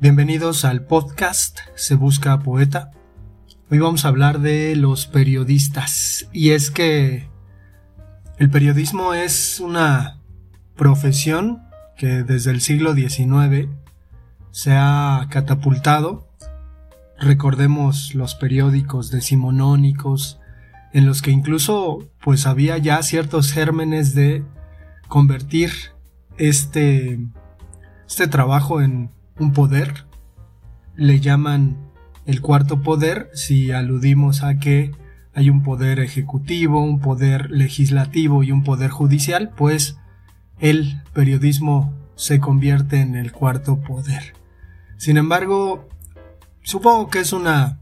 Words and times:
Bienvenidos 0.00 0.64
al 0.64 0.84
podcast 0.84 1.58
Se 1.74 1.96
Busca 1.96 2.38
Poeta. 2.38 2.92
Hoy 3.68 3.80
vamos 3.80 4.04
a 4.04 4.08
hablar 4.08 4.38
de 4.38 4.76
los 4.76 5.08
periodistas. 5.08 6.28
Y 6.32 6.50
es 6.50 6.70
que 6.70 7.28
el 8.36 8.48
periodismo 8.48 9.12
es 9.12 9.58
una 9.58 10.20
profesión 10.76 11.64
que 11.96 12.22
desde 12.22 12.52
el 12.52 12.60
siglo 12.60 12.94
XIX 12.94 13.70
se 14.52 14.76
ha 14.76 15.26
catapultado. 15.30 16.28
Recordemos 17.18 18.14
los 18.14 18.36
periódicos 18.36 19.10
decimonónicos, 19.10 20.38
en 20.92 21.06
los 21.06 21.22
que 21.22 21.32
incluso 21.32 22.08
pues 22.22 22.46
había 22.46 22.78
ya 22.78 23.02
ciertos 23.02 23.50
gérmenes 23.50 24.14
de 24.14 24.44
convertir 25.08 25.72
este, 26.36 27.18
este 28.06 28.28
trabajo 28.28 28.80
en 28.80 29.17
un 29.38 29.52
poder. 29.52 30.06
Le 30.96 31.20
llaman 31.20 31.76
el 32.26 32.40
cuarto 32.40 32.82
poder 32.82 33.30
si 33.34 33.70
aludimos 33.70 34.42
a 34.42 34.58
que 34.58 34.92
hay 35.34 35.50
un 35.50 35.62
poder 35.62 36.00
ejecutivo, 36.00 36.82
un 36.82 37.00
poder 37.00 37.50
legislativo 37.50 38.42
y 38.42 38.52
un 38.52 38.64
poder 38.64 38.90
judicial, 38.90 39.50
pues 39.56 39.98
el 40.58 41.02
periodismo 41.12 41.94
se 42.16 42.40
convierte 42.40 43.00
en 43.00 43.14
el 43.14 43.32
cuarto 43.32 43.80
poder. 43.80 44.34
Sin 44.96 45.16
embargo, 45.16 45.88
supongo 46.62 47.08
que 47.08 47.20
es 47.20 47.32
una 47.32 47.78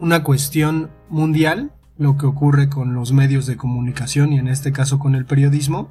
una 0.00 0.22
cuestión 0.22 0.90
mundial 1.10 1.72
lo 1.98 2.16
que 2.16 2.24
ocurre 2.24 2.70
con 2.70 2.94
los 2.94 3.12
medios 3.12 3.44
de 3.44 3.58
comunicación 3.58 4.32
y 4.32 4.38
en 4.38 4.48
este 4.48 4.72
caso 4.72 4.98
con 4.98 5.14
el 5.14 5.26
periodismo. 5.26 5.90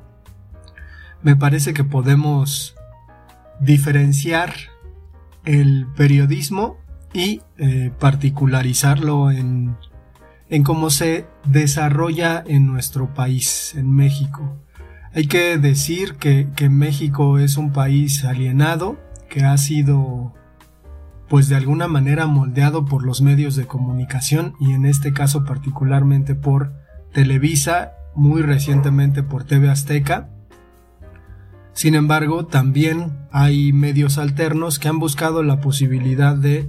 Me 1.21 1.35
parece 1.35 1.73
que 1.75 1.83
podemos 1.83 2.75
diferenciar 3.59 4.53
el 5.45 5.87
periodismo 5.95 6.77
y 7.13 7.41
eh, 7.57 7.91
particularizarlo 7.99 9.31
en, 9.31 9.75
en 10.49 10.63
cómo 10.63 10.89
se 10.89 11.25
desarrolla 11.45 12.43
en 12.45 12.67
nuestro 12.67 13.13
país, 13.13 13.73
en 13.75 13.93
México. 13.93 14.57
Hay 15.13 15.27
que 15.27 15.57
decir 15.57 16.15
que, 16.15 16.47
que 16.55 16.69
México 16.69 17.39
es 17.39 17.57
un 17.57 17.71
país 17.71 18.23
alienado, 18.25 18.99
que 19.27 19.43
ha 19.43 19.57
sido 19.57 20.33
pues 21.27 21.47
de 21.47 21.55
alguna 21.55 21.87
manera 21.87 22.25
moldeado 22.25 22.85
por 22.85 23.05
los 23.05 23.21
medios 23.21 23.55
de 23.55 23.67
comunicación 23.67 24.55
y 24.59 24.73
en 24.73 24.85
este 24.85 25.13
caso 25.13 25.45
particularmente 25.45 26.33
por 26.33 26.73
Televisa, 27.13 27.93
muy 28.15 28.41
recientemente 28.41 29.23
por 29.23 29.43
TV 29.43 29.69
Azteca. 29.69 30.29
Sin 31.79 31.95
embargo, 31.95 32.45
también 32.45 33.19
hay 33.31 33.71
medios 33.71 34.17
alternos 34.17 34.79
que 34.79 34.89
han 34.89 34.99
buscado 34.99 35.43
la 35.43 35.61
posibilidad 35.61 36.35
de 36.35 36.67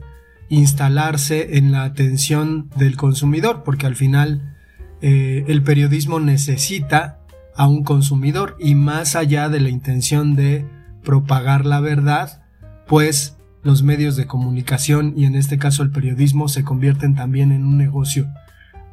instalarse 0.48 1.58
en 1.58 1.72
la 1.72 1.82
atención 1.82 2.70
del 2.76 2.96
consumidor, 2.96 3.64
porque 3.64 3.86
al 3.86 3.96
final 3.96 4.54
eh, 5.02 5.44
el 5.48 5.64
periodismo 5.64 6.20
necesita 6.20 7.18
a 7.56 7.66
un 7.66 7.82
consumidor 7.82 8.56
y 8.60 8.76
más 8.76 9.16
allá 9.16 9.48
de 9.48 9.58
la 9.58 9.68
intención 9.68 10.36
de 10.36 10.64
propagar 11.02 11.66
la 11.66 11.80
verdad, 11.80 12.44
pues 12.86 13.36
los 13.64 13.82
medios 13.82 14.14
de 14.14 14.28
comunicación 14.28 15.14
y 15.16 15.24
en 15.24 15.34
este 15.34 15.58
caso 15.58 15.82
el 15.82 15.90
periodismo 15.90 16.46
se 16.46 16.62
convierten 16.62 17.16
también 17.16 17.50
en 17.50 17.64
un 17.64 17.78
negocio. 17.78 18.28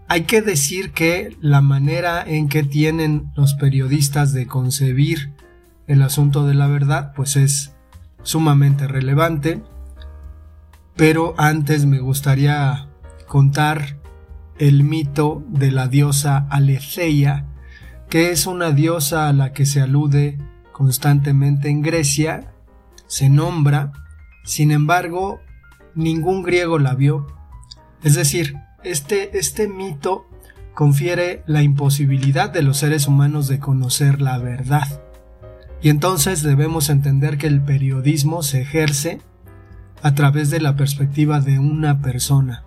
Hay 0.07 0.23
que 0.23 0.41
decir 0.41 0.93
que 0.93 1.37
la 1.41 1.61
manera 1.61 2.23
en 2.25 2.49
que 2.49 2.63
tienen 2.63 3.29
los 3.35 3.53
periodistas 3.53 4.33
de 4.33 4.47
concebir 4.47 5.36
el 5.87 6.01
asunto 6.03 6.45
de 6.45 6.53
la 6.53 6.67
verdad 6.67 7.13
pues 7.15 7.35
es 7.35 7.75
sumamente 8.23 8.87
relevante, 8.87 9.63
pero 10.95 11.33
antes 11.37 11.85
me 11.85 11.99
gustaría 11.99 12.87
contar 13.27 13.97
el 14.59 14.83
mito 14.83 15.43
de 15.47 15.71
la 15.71 15.87
diosa 15.87 16.47
Aletheia, 16.49 17.45
que 18.09 18.31
es 18.31 18.47
una 18.47 18.71
diosa 18.71 19.27
a 19.27 19.33
la 19.33 19.53
que 19.53 19.65
se 19.65 19.81
alude 19.81 20.37
constantemente 20.71 21.69
en 21.69 21.81
Grecia, 21.81 22.53
se 23.07 23.29
nombra 23.29 23.91
sin 24.47 24.71
embargo, 24.71 25.41
ningún 25.93 26.41
griego 26.41 26.79
la 26.79 26.95
vio. 26.95 27.27
Es 28.01 28.15
decir, 28.15 28.55
este, 28.85 29.37
este 29.37 29.67
mito 29.67 30.25
confiere 30.73 31.43
la 31.47 31.63
imposibilidad 31.63 32.49
de 32.49 32.61
los 32.61 32.77
seres 32.77 33.07
humanos 33.07 33.49
de 33.49 33.59
conocer 33.59 34.21
la 34.21 34.37
verdad. 34.37 35.03
Y 35.81 35.89
entonces 35.89 36.43
debemos 36.43 36.89
entender 36.89 37.37
que 37.37 37.47
el 37.47 37.61
periodismo 37.61 38.43
se 38.43 38.61
ejerce 38.61 39.21
a 40.01 40.15
través 40.15 40.49
de 40.49 40.59
la 40.59 40.75
perspectiva 40.75 41.39
de 41.39 41.59
una 41.59 42.01
persona. 42.01 42.63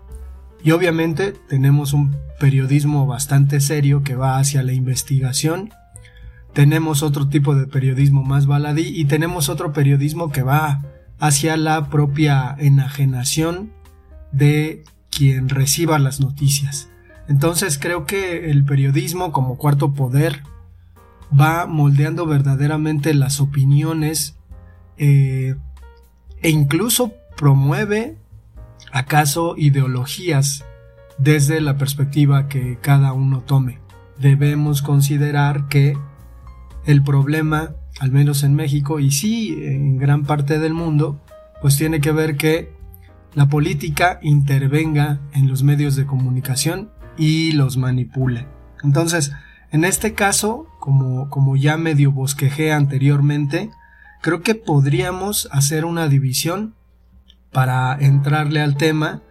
Y 0.63 0.73
obviamente 0.73 1.33
tenemos 1.49 1.93
un 1.93 2.17
periodismo 2.39 3.07
bastante 3.07 3.61
serio 3.61 4.03
que 4.03 4.15
va 4.15 4.39
hacia 4.39 4.63
la 4.63 4.73
investigación. 4.73 5.71
Tenemos 6.53 7.03
otro 7.03 7.29
tipo 7.29 7.55
de 7.55 7.67
periodismo 7.67 8.23
más 8.23 8.47
baladí 8.47 8.89
y 8.89 9.07
tenemos 9.07 9.49
otro 9.49 9.73
periodismo 9.73 10.31
que 10.31 10.43
va 10.43 10.83
hacia 11.19 11.57
la 11.57 11.89
propia 11.89 12.55
enajenación 12.59 13.73
de 14.33 14.85
quien 15.11 15.49
reciba 15.49 15.99
las 15.99 16.21
noticias. 16.21 16.89
Entonces 17.29 17.79
creo 17.79 18.07
que 18.07 18.51
el 18.51 18.65
periodismo 18.65 19.33
como 19.33 19.57
cuarto 19.57 19.95
poder 19.95 20.43
va 21.39 21.67
moldeando 21.67 22.27
verdaderamente 22.27 23.15
las 23.15 23.41
opiniones 23.41 24.37
eh, 24.97 25.57
e 26.43 26.51
incluso 26.51 27.13
promueve 27.37 28.17
acaso 28.93 29.55
ideologías 29.57 30.65
desde 31.19 31.61
la 31.61 31.77
perspectiva 31.77 32.49
que 32.49 32.79
cada 32.81 33.13
uno 33.13 33.41
tome. 33.43 33.79
Debemos 34.19 34.83
considerar 34.83 35.69
que 35.69 35.97
el 36.87 37.03
problema 37.03 37.75
al 38.01 38.11
menos 38.11 38.43
en 38.45 38.55
México 38.55 38.99
y 38.99 39.11
sí 39.11 39.59
en 39.63 39.99
gran 39.99 40.25
parte 40.25 40.59
del 40.59 40.73
mundo, 40.75 41.21
pues 41.61 41.77
tiene 41.77 42.01
que 42.01 42.13
ver 42.13 42.37
que 42.37 42.73
la 43.35 43.49
política 43.49 44.19
intervenga 44.23 45.21
en 45.35 45.49
los 45.49 45.63
medios 45.63 45.97
de 45.97 46.07
comunicación 46.07 46.91
y 47.17 47.53
los 47.53 47.77
manipule. 47.77 48.47
Entonces, 48.83 49.33
en 49.73 49.85
este 49.85 50.15
caso, 50.15 50.67
como, 50.81 51.29
como 51.31 51.57
ya 51.57 51.77
medio 51.77 52.11
bosquejé 52.11 52.73
anteriormente, 52.73 53.71
creo 54.21 54.43
que 54.43 54.55
podríamos 54.55 55.49
hacer 55.53 55.85
una 55.85 56.09
división 56.09 56.75
para 57.53 57.97
entrarle 57.99 58.61
al 58.61 58.77
tema 58.77 59.23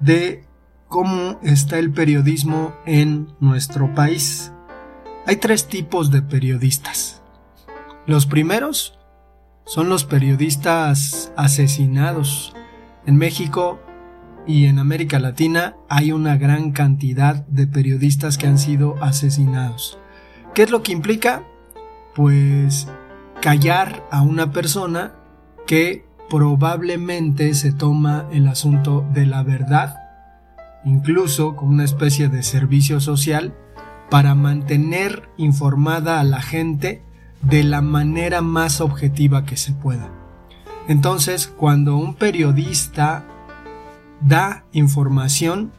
de 0.00 0.44
cómo 0.88 1.38
está 1.42 1.78
el 1.78 1.90
periodismo 1.90 2.74
en 2.86 3.28
nuestro 3.40 3.94
país. 3.94 4.52
Hay 5.26 5.36
tres 5.36 5.68
tipos 5.68 6.10
de 6.10 6.22
periodistas. 6.22 7.22
Los 8.06 8.26
primeros 8.26 8.98
son 9.66 9.88
los 9.88 10.04
periodistas 10.04 11.32
asesinados. 11.36 12.54
En 13.04 13.16
México 13.16 13.80
y 14.48 14.64
en 14.64 14.78
América 14.78 15.18
Latina 15.18 15.76
hay 15.90 16.10
una 16.10 16.38
gran 16.38 16.72
cantidad 16.72 17.46
de 17.48 17.66
periodistas 17.66 18.38
que 18.38 18.46
han 18.46 18.58
sido 18.58 18.96
asesinados. 19.02 19.98
¿Qué 20.54 20.62
es 20.62 20.70
lo 20.70 20.82
que 20.82 20.92
implica? 20.92 21.44
Pues 22.14 22.88
callar 23.42 24.06
a 24.10 24.22
una 24.22 24.50
persona 24.50 25.12
que 25.66 26.06
probablemente 26.30 27.52
se 27.52 27.72
toma 27.72 28.26
el 28.32 28.48
asunto 28.48 29.06
de 29.12 29.26
la 29.26 29.42
verdad, 29.42 29.96
incluso 30.82 31.54
con 31.54 31.68
una 31.68 31.84
especie 31.84 32.30
de 32.30 32.42
servicio 32.42 33.00
social, 33.00 33.54
para 34.08 34.34
mantener 34.34 35.28
informada 35.36 36.20
a 36.20 36.24
la 36.24 36.40
gente 36.40 37.02
de 37.42 37.64
la 37.64 37.82
manera 37.82 38.40
más 38.40 38.80
objetiva 38.80 39.44
que 39.44 39.58
se 39.58 39.72
pueda. 39.72 40.08
Entonces, 40.88 41.46
cuando 41.48 41.98
un 41.98 42.14
periodista 42.14 43.26
da 44.20 44.64
información 44.72 45.72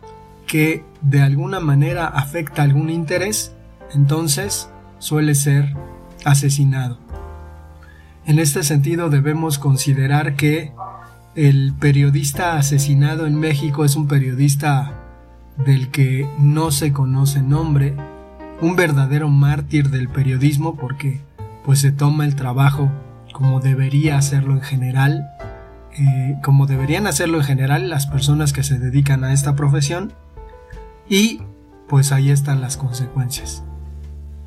que 0.47 0.83
de 1.01 1.21
alguna 1.21 1.59
manera 1.59 2.07
afecta 2.07 2.63
algún 2.63 2.89
interés, 2.89 3.53
entonces 3.93 4.69
suele 4.99 5.35
ser 5.35 5.75
asesinado. 6.25 6.97
En 8.25 8.39
este 8.39 8.63
sentido 8.63 9.09
debemos 9.09 9.57
considerar 9.57 10.35
que 10.35 10.71
el 11.35 11.73
periodista 11.79 12.57
asesinado 12.57 13.25
en 13.25 13.39
México 13.39 13.85
es 13.85 13.95
un 13.95 14.07
periodista 14.07 14.93
del 15.65 15.89
que 15.89 16.27
no 16.39 16.71
se 16.71 16.91
conoce 16.93 17.41
nombre, 17.41 17.95
un 18.61 18.75
verdadero 18.75 19.29
mártir 19.29 19.89
del 19.89 20.09
periodismo 20.09 20.75
porque 20.75 21.21
pues 21.65 21.79
se 21.79 21.91
toma 21.91 22.25
el 22.25 22.35
trabajo 22.35 22.89
como 23.31 23.59
debería 23.59 24.17
hacerlo 24.17 24.53
en 24.53 24.61
general, 24.61 25.29
eh, 25.99 26.37
como 26.41 26.65
deberían 26.65 27.07
hacerlo 27.07 27.39
en 27.39 27.43
general 27.43 27.89
las 27.89 28.07
personas 28.07 28.53
que 28.53 28.63
se 28.63 28.79
dedican 28.79 29.25
a 29.25 29.33
esta 29.33 29.55
profesión 29.55 30.13
y 31.09 31.41
pues 31.89 32.11
ahí 32.13 32.31
están 32.31 32.61
las 32.61 32.77
consecuencias. 32.77 33.63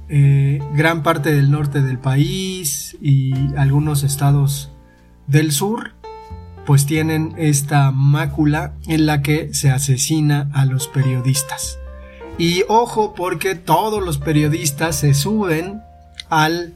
Eh, 0.08 0.62
gran 0.74 1.02
parte 1.02 1.34
del 1.34 1.50
norte 1.50 1.82
del 1.82 1.98
país 1.98 2.96
y 3.02 3.32
algunos 3.56 4.02
estados 4.02 4.72
del 5.26 5.52
sur 5.52 5.92
pues 6.64 6.86
tienen 6.86 7.34
esta 7.36 7.90
mácula 7.90 8.72
en 8.86 9.06
la 9.06 9.20
que 9.20 9.52
se 9.52 9.70
asesina 9.70 10.48
a 10.54 10.64
los 10.64 10.88
periodistas. 10.88 11.78
Y 12.38 12.62
ojo 12.68 13.14
porque 13.14 13.56
todos 13.56 14.02
los 14.02 14.18
periodistas 14.18 14.96
se 14.96 15.12
suben 15.12 15.82
al 16.30 16.72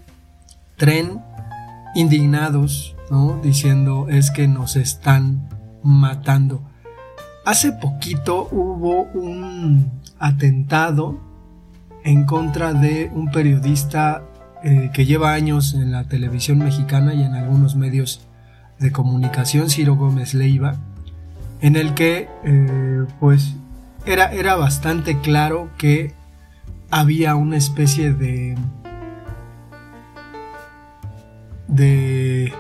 tren 0.77 1.21
indignados, 1.95 2.96
¿no? 3.11 3.41
Diciendo 3.43 4.07
es 4.09 4.31
que 4.31 4.49
nos 4.49 4.77
están 4.77 5.49
matando. 5.83 6.63
Hace 7.45 7.73
poquito 7.73 8.49
hubo 8.51 9.05
un 9.15 9.91
atentado 10.19 11.21
en 12.05 12.25
contra 12.25 12.73
de 12.73 13.11
un 13.15 13.31
periodista 13.31 14.23
eh, 14.65 14.91
que 14.93 15.07
lleva 15.07 15.33
años 15.33 15.75
en 15.75 15.93
la 15.93 16.05
televisión 16.09 16.59
mexicana 16.59 17.15
y 17.15 17.23
en 17.23 17.35
algunos 17.35 17.77
medios 17.77 18.27
de 18.79 18.93
comunicación, 18.93 19.71
Ciro 19.71 19.97
Gómez 19.97 20.35
Leiva, 20.35 20.77
en 21.61 21.77
el 21.77 21.95
que 21.95 22.29
eh, 22.45 23.05
pues 23.21 23.55
era, 24.07 24.33
era 24.33 24.57
bastante 24.57 25.21
claro 25.21 25.71
que 25.79 26.15
había 26.91 27.35
una 27.35 27.57
especie 27.57 28.13
de 28.13 28.57
de 31.69 32.53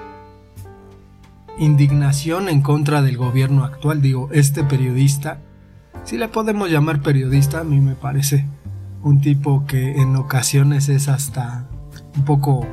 indignación 1.58 2.48
en 2.48 2.62
contra 2.62 3.02
del 3.02 3.16
gobierno 3.16 3.64
actual. 3.64 4.02
Digo, 4.02 4.28
este 4.32 4.64
periodista, 4.64 5.38
si 6.04 6.16
le 6.16 6.28
podemos 6.28 6.70
llamar 6.70 7.02
periodista, 7.02 7.60
a 7.60 7.64
mí 7.64 7.80
me 7.80 7.94
parece 7.94 8.46
un 9.02 9.20
tipo 9.20 9.64
que 9.66 10.00
en 10.00 10.16
ocasiones 10.16 10.88
es 10.88 11.08
hasta 11.08 11.68
un 12.16 12.24
poco, 12.24 12.66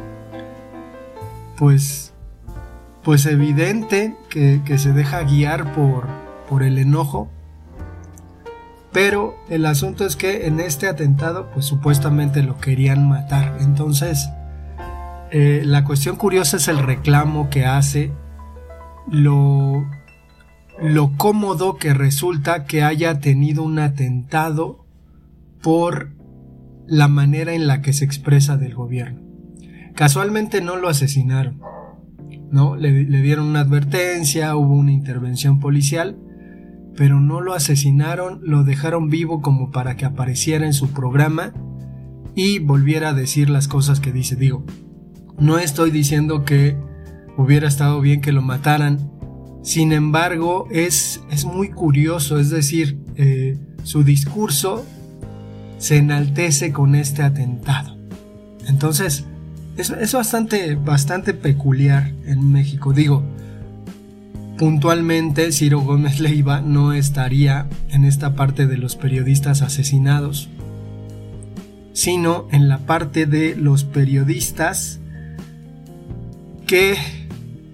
pues, 1.58 2.14
pues 3.04 3.26
evidente 3.26 4.16
que, 4.30 4.62
se 4.78 4.94
deja 4.94 5.24
guiar 5.24 5.74
por, 5.74 6.08
por 6.50 6.64
el 6.64 6.78
enojo. 6.78 7.30
Pero 8.92 9.36
el 9.50 9.66
asunto 9.66 10.06
es 10.06 10.16
que 10.16 10.46
en 10.46 10.60
este 10.60 10.88
atentado, 10.88 11.50
pues 11.52 11.66
supuestamente 11.66 12.44
lo 12.44 12.60
querían 12.60 13.08
matar. 13.10 13.58
Entonces, 13.60 14.30
eh, 15.32 15.64
la 15.66 15.84
cuestión 15.84 16.16
curiosa 16.16 16.58
es 16.58 16.68
el 16.68 16.78
reclamo 16.78 17.50
que 17.50 17.66
hace, 17.66 18.12
lo, 19.12 19.86
lo 20.82 21.12
cómodo 21.18 21.78
que 21.78 21.94
resulta 21.94 22.66
que 22.66 22.84
haya 22.84 23.20
tenido 23.20 23.64
un 23.64 23.80
atentado 23.80 24.86
por 25.62 26.12
la 26.88 27.08
manera 27.08 27.54
en 27.54 27.68
la 27.68 27.82
que 27.82 27.94
se 27.94 28.06
expresa 28.06 28.58
del 28.58 28.76
gobierno. 28.76 29.22
Casualmente 29.96 30.62
no 30.62 30.76
lo 30.76 30.90
asesinaron, 30.90 31.62
¿no? 32.52 32.76
Le, 32.76 33.04
le, 33.04 33.22
dieron 33.22 33.46
una 33.46 33.62
advertencia, 33.62 34.56
hubo 34.56 34.74
una 34.74 34.92
intervención 34.92 35.60
policial, 35.60 36.18
pero 36.96 37.20
no 37.20 37.42
lo 37.42 37.54
asesinaron, 37.54 38.42
lo 38.44 38.64
dejaron 38.64 39.10
vivo 39.10 39.42
como 39.42 39.72
para 39.72 39.96
que 39.96 40.06
apareciera 40.06 40.66
en 40.66 40.74
su 40.74 40.92
programa 40.92 41.54
y 42.36 42.60
volviera 42.60 43.10
a 43.10 43.14
decir 43.14 43.50
las 43.50 43.68
cosas 43.68 44.00
que 44.00 44.12
dice. 44.12 44.36
Digo, 44.36 44.66
no 45.38 45.60
estoy 45.60 45.92
diciendo 45.92 46.44
que 46.44 46.78
hubiera 47.38 47.68
estado 47.68 48.00
bien 48.02 48.22
que 48.22 48.32
lo 48.32 48.42
mataran. 48.42 49.12
Sin 49.64 49.94
embargo, 49.94 50.68
es, 50.72 51.22
es 51.32 51.46
muy 51.46 51.70
curioso, 51.70 52.38
es 52.38 52.50
decir, 52.50 53.00
eh, 53.16 53.58
su 53.84 54.04
discurso 54.04 54.86
se 55.78 55.98
enaltece 55.98 56.72
con 56.72 56.96
este 56.96 57.24
atentado. 57.24 57.98
Entonces, 58.68 59.26
es, 59.78 59.90
es 59.90 60.14
bastante, 60.14 60.76
bastante 60.76 61.34
peculiar 61.34 62.12
en 62.26 62.52
México. 62.52 62.94
Digo, 62.94 63.24
puntualmente 64.58 65.52
Ciro 65.52 65.82
Gómez 65.82 66.20
Leiva 66.20 66.62
no 66.62 66.94
estaría 66.94 67.68
en 67.90 68.06
esta 68.06 68.36
parte 68.36 68.68
de 68.68 68.78
los 68.78 68.96
periodistas 68.96 69.62
asesinados, 69.62 70.50
sino 71.94 72.48
en 72.52 72.70
la 72.70 72.80
parte 72.80 73.26
de 73.26 73.56
los 73.56 73.84
periodistas 73.84 75.00
que 76.68 76.96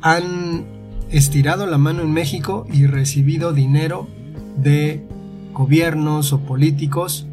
han 0.01 0.66
estirado 1.10 1.66
la 1.66 1.78
mano 1.78 2.01
en 2.01 2.12
México 2.12 2.66
y 2.72 2.86
recibido 2.86 3.54
dinero 3.54 4.07
de 4.57 5.06
gobiernos 5.54 6.34
o 6.34 6.42
políticos 6.42 7.28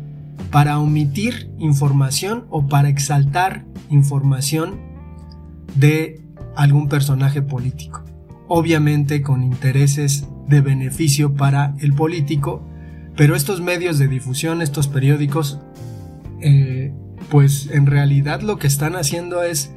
para 0.51 0.79
omitir 0.79 1.51
información 1.59 2.47
o 2.51 2.67
para 2.67 2.89
exaltar 2.89 3.65
información 3.91 4.81
de 5.77 6.21
algún 6.57 6.89
personaje 6.89 7.43
político. 7.43 8.05
Obviamente 8.49 9.23
con 9.23 9.43
intereses 9.43 10.27
de 10.49 10.61
beneficio 10.61 11.35
para 11.35 11.75
el 11.81 11.93
político, 11.93 12.67
pero 13.17 13.35
estos 13.35 13.61
medios 13.61 13.99
de 13.99 14.09
difusión, 14.09 14.63
estos 14.63 14.89
periódicos, 14.89 15.59
eh, 16.41 16.93
pues 17.31 17.69
en 17.73 17.87
realidad 17.87 18.43
lo 18.43 18.59
que 18.59 18.67
están 18.67 18.95
haciendo 18.95 19.43
es 19.43 19.73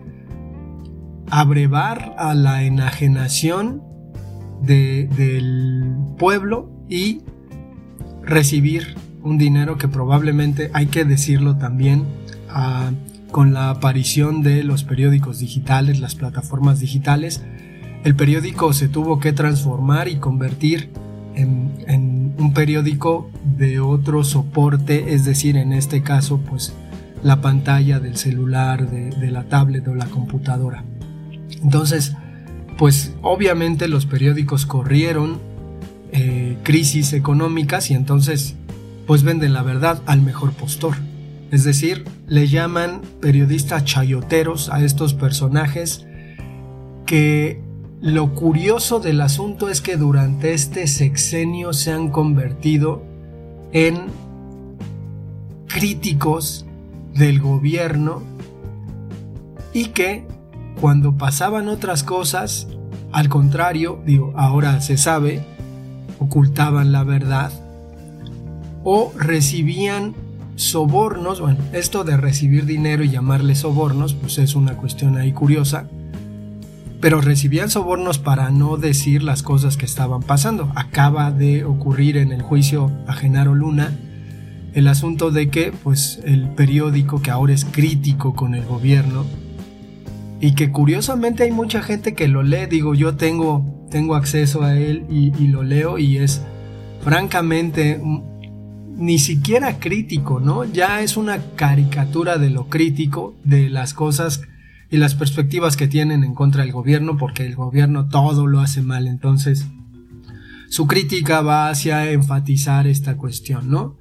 abrevar 1.31 2.16
a 2.18 2.34
la 2.34 2.64
enajenación 2.64 3.84
del 4.62 5.96
pueblo 6.18 6.70
y 6.90 7.22
recibir 8.24 8.96
un 9.24 9.38
dinero 9.38 9.78
que 9.78 9.88
probablemente 9.88 10.70
hay 10.74 10.88
que 10.88 11.06
decirlo 11.06 11.58
también 11.58 12.04
ah, 12.50 12.92
con 13.31 13.54
la 13.54 13.70
aparición 13.70 14.42
de 14.42 14.64
los 14.64 14.83
periódicos 14.83 15.40
digitales, 15.40 16.00
las 16.00 16.16
plataformas 16.16 16.80
digitales, 16.80 17.44
el 18.04 18.16
periódico 18.16 18.74
se 18.74 18.88
tuvo 18.88 19.19
que 19.19 19.33
transformar 19.33 20.07
y 20.07 20.16
convertir 20.16 20.90
en, 21.36 22.33
un 22.38 22.54
periódico 22.54 23.30
de 23.57 23.81
otro 23.81 24.24
soporte, 24.24 25.14
es 25.14 25.26
decir, 25.26 25.57
en 25.57 25.74
este 25.74 26.02
caso, 26.02 26.40
pues 26.40 26.74
la 27.21 27.42
pantalla 27.42 28.00
del 28.00 28.16
celular, 28.16 28.90
de 28.90 29.31
la 29.31 29.44
tablet 29.44 29.86
o 29.90 29.95
la 29.95 30.06
computadora. 30.06 30.83
Entonces, 31.62 32.14
pues 32.78 33.14
obviamente 33.22 33.88
los 33.88 34.06
periódicos 34.06 34.66
corrieron 34.66 35.40
eh, 36.12 36.58
crisis 36.64 37.14
económicas 37.14 37.92
y 37.92 37.94
entonces 37.94 38.56
pues 39.06 39.24
venden 39.24 39.54
la 39.54 39.64
verdad 39.64 40.02
al 40.06 40.22
mejor 40.22 40.54
postor. 40.54 40.96
Es 41.52 41.64
decir, 41.64 42.06
le 42.28 42.48
llaman 42.48 43.02
periodistas 43.22 43.84
chayoteros 43.84 44.70
a 44.70 44.84
estos 44.84 45.14
personajes 45.14 46.06
que 47.06 47.62
lo 48.02 48.34
curioso 48.34 49.00
del 49.00 49.20
asunto 49.20 49.68
es 49.68 49.82
que 49.82 49.98
durante 49.98 50.54
este 50.54 50.88
sexenio 50.88 51.74
se 51.74 51.92
han 51.92 52.12
convertido 52.12 53.04
en 53.74 54.08
críticos 55.68 56.66
del 57.14 57.40
gobierno 57.40 58.24
y 59.74 59.86
que 59.88 60.26
cuando 60.80 61.18
pasaban 61.18 61.68
otras 61.68 62.04
cosas, 62.04 62.68
al 63.12 63.30
contrario, 63.30 64.02
digo, 64.06 64.33
ahora 64.36 64.81
se 64.81 64.98
sabe, 64.98 65.44
ocultaban 66.19 66.92
la 66.92 67.04
verdad 67.04 67.52
o 68.83 69.12
recibían 69.18 70.16
sobornos, 70.56 71.42
bueno, 71.42 71.59
esto 71.74 72.04
de 72.04 72.18
recibir 72.18 72.66
dinero 72.66 73.04
y 73.04 73.09
llamarle 73.09 73.56
sobornos, 73.56 74.14
pues 74.14 74.38
es 74.38 74.56
una 74.56 74.74
cuestión 74.74 75.18
ahí 75.18 75.31
curiosa, 75.31 75.88
pero 77.02 77.21
recibían 77.21 77.69
sobornos 77.69 78.19
para 78.19 78.50
no 78.50 78.78
decir 78.78 79.24
las 79.24 79.44
cosas 79.44 79.78
que 79.78 79.86
estaban 79.86 80.21
pasando. 80.21 80.71
Acaba 80.76 81.31
de 81.31 81.64
ocurrir 81.64 82.18
en 82.18 82.31
el 82.31 82.42
juicio 82.42 82.92
a 83.07 83.14
Genaro 83.14 83.56
Luna 83.56 83.98
el 84.74 84.88
asunto 84.88 85.31
de 85.31 85.50
que, 85.50 85.71
pues, 85.71 86.19
el 86.26 86.50
periódico 86.50 87.21
que 87.21 87.31
ahora 87.31 87.54
es 87.54 87.66
crítico 87.66 88.36
con 88.36 88.54
el 88.54 88.66
gobierno, 88.66 89.26
y 90.40 90.54
que 90.54 90.72
curiosamente 90.72 91.44
hay 91.44 91.52
mucha 91.52 91.81
gente 91.81 92.14
que 92.14 92.28
lo 92.28 92.44
lee, 92.44 92.66
digo, 92.69 92.96
yo 92.96 93.16
tengo, 93.16 93.88
tengo 93.90 94.16
acceso 94.16 94.64
a 94.64 94.78
él 94.78 95.06
y, 95.10 95.31
lo 95.48 95.64
leo 95.64 95.98
y 95.98 96.18
es 96.18 96.42
francamente 97.02 98.02
ni 98.96 99.19
siquiera 99.19 99.80
crítico, 99.80 100.40
¿no? 100.40 100.66
Ya 100.66 101.02
es 101.02 101.18
una 101.18 101.42
caricatura 101.56 102.38
de 102.38 102.50
lo 102.50 102.68
crítico, 102.68 103.36
de 103.44 103.69
las 103.69 103.94
cosas 103.94 104.42
y 104.90 104.98
las 104.98 105.16
perspectivas 105.16 105.78
que 105.78 105.88
tienen 105.88 106.24
en 106.24 106.34
contra 106.34 106.64
del 106.64 106.72
gobierno, 106.72 107.18
porque 107.18 107.46
el 107.46 107.56
gobierno 107.56 108.08
todo 108.08 108.48
lo 108.48 108.60
hace 108.60 108.81
mal, 108.81 109.08
entonces 109.08 109.68
su 110.69 110.88
crítica 110.88 111.42
va 111.42 111.69
hacia 111.69 112.12
enfatizar 112.12 112.88
esta 112.88 113.18
cuestión, 113.18 113.69
¿no? 113.69 113.98